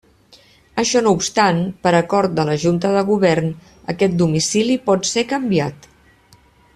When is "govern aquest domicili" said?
3.11-4.79